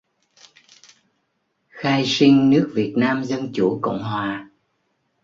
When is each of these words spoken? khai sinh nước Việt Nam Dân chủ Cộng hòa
khai 1.69 2.03
sinh 2.05 2.49
nước 2.49 2.71
Việt 2.75 2.93
Nam 2.97 3.23
Dân 3.23 3.51
chủ 3.53 3.79
Cộng 3.81 4.03
hòa 4.03 4.47